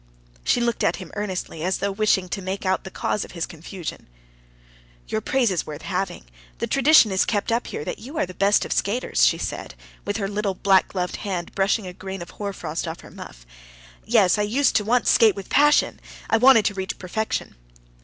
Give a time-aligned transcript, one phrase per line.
[0.43, 3.45] She looked at him earnestly, as though wishing to make out the cause of his
[3.45, 4.07] confusion.
[5.07, 6.25] "Your praise is worth having.
[6.57, 9.75] The tradition is kept up here that you are the best of skaters," she said,
[10.03, 13.45] with her little black gloved hand brushing a grain of hoarfrost off her muff.
[14.03, 15.99] "Yes, I used once to skate with passion;
[16.31, 17.53] I wanted to reach perfection."